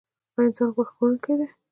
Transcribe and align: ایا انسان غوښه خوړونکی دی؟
ایا 0.33 0.41
انسان 0.47 0.69
غوښه 0.75 0.93
خوړونکی 0.95 1.33
دی؟ 1.39 1.47